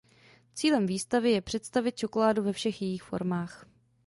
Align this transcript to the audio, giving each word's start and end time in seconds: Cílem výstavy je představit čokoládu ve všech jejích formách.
Cílem 0.53 0.85
výstavy 0.87 1.31
je 1.31 1.41
představit 1.41 1.95
čokoládu 1.97 2.43
ve 2.43 2.53
všech 2.53 2.81
jejích 2.81 3.03
formách. 3.03 3.65